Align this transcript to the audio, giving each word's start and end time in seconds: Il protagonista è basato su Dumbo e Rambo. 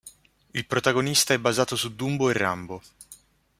Il 0.53 0.65
protagonista 0.65 1.31
è 1.35 1.37
basato 1.37 1.75
su 1.75 1.93
Dumbo 1.93 2.31
e 2.31 2.33
Rambo. 2.33 2.81